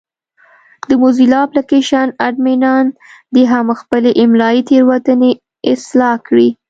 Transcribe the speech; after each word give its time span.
د 0.87 0.89
موزیلا 1.01 1.39
اپلېکشن 1.47 2.07
اډمینان 2.27 2.85
دې 3.33 3.43
هم 3.51 3.67
خپلې 3.81 4.09
املایي 4.23 4.61
تېروتنې 4.69 5.31
اصلاح 5.73 6.15
کړي. 6.27 6.49